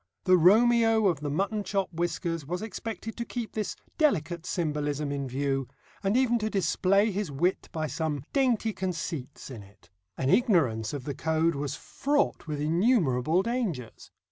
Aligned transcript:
The 0.23 0.35
Romeo 0.35 1.05
of 1.05 1.19
the 1.19 1.29
mutton 1.29 1.63
chop 1.63 1.93
whiskers 1.93 2.43
was 2.43 2.63
expected 2.63 3.15
to 3.17 3.23
keep 3.23 3.51
this 3.53 3.75
delicate 3.99 4.47
symbolism 4.47 5.11
in 5.11 5.27
view, 5.27 5.67
and 6.01 6.17
even 6.17 6.39
to 6.39 6.49
display 6.49 7.11
his 7.11 7.31
wit 7.31 7.69
by 7.71 7.85
some 7.85 8.23
dainty 8.33 8.73
conceits 8.73 9.51
in 9.51 9.61
it. 9.61 9.91
An 10.17 10.31
ignorance 10.31 10.91
of 10.93 11.03
the 11.03 11.13
code 11.13 11.53
was 11.53 11.75
fraught 11.75 12.47
with 12.47 12.59
innumerable 12.59 13.43
dangers. 13.43 14.09